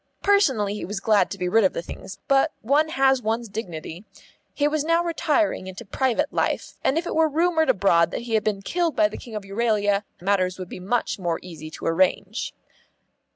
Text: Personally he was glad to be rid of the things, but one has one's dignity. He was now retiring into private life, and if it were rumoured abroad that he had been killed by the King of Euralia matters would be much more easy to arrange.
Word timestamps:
Personally 0.23 0.73
he 0.73 0.83
was 0.83 0.99
glad 0.99 1.29
to 1.29 1.37
be 1.37 1.47
rid 1.47 1.63
of 1.63 1.73
the 1.73 1.83
things, 1.83 2.17
but 2.27 2.51
one 2.61 2.89
has 2.89 3.21
one's 3.21 3.47
dignity. 3.47 4.03
He 4.51 4.67
was 4.67 4.83
now 4.83 5.03
retiring 5.03 5.67
into 5.67 5.85
private 5.85 6.33
life, 6.33 6.73
and 6.83 6.97
if 6.97 7.05
it 7.05 7.13
were 7.13 7.29
rumoured 7.29 7.69
abroad 7.69 8.09
that 8.09 8.21
he 8.23 8.33
had 8.33 8.43
been 8.43 8.63
killed 8.63 8.95
by 8.95 9.07
the 9.07 9.17
King 9.17 9.35
of 9.35 9.43
Euralia 9.43 10.01
matters 10.19 10.57
would 10.57 10.69
be 10.69 10.79
much 10.79 11.19
more 11.19 11.37
easy 11.43 11.69
to 11.69 11.85
arrange. 11.85 12.51